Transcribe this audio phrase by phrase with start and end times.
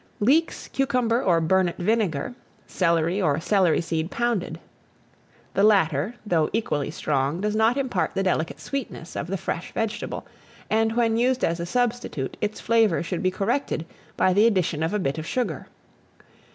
[0.19, 2.33] Leeks, cucumber, or burnet vinegar;
[2.65, 4.59] celery or celery seed pounded.
[5.53, 10.25] The latter, though equally strong, does not impart the delicate sweetness of the fresh vegetable;
[10.71, 13.85] and when used as a substitute, its flavour should be corrected
[14.17, 15.67] by the addition of a bit of sugar.